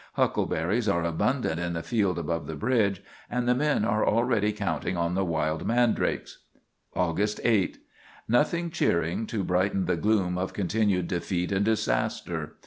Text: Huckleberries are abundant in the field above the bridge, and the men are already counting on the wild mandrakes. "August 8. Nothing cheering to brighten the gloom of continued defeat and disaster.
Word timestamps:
Huckleberries 0.13 0.87
are 0.89 1.03
abundant 1.03 1.59
in 1.59 1.73
the 1.73 1.83
field 1.83 2.17
above 2.17 2.47
the 2.47 2.55
bridge, 2.55 3.03
and 3.29 3.47
the 3.47 3.53
men 3.53 3.85
are 3.85 4.03
already 4.03 4.51
counting 4.51 4.97
on 4.97 5.13
the 5.13 5.23
wild 5.23 5.63
mandrakes. 5.67 6.39
"August 6.95 7.39
8. 7.43 7.77
Nothing 8.27 8.71
cheering 8.71 9.27
to 9.27 9.43
brighten 9.43 9.85
the 9.85 9.95
gloom 9.97 10.39
of 10.39 10.53
continued 10.53 11.07
defeat 11.07 11.51
and 11.51 11.63
disaster. 11.65 12.55